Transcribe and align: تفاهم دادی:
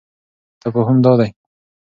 تفاهم 0.63 1.01
دادی: 1.01 1.31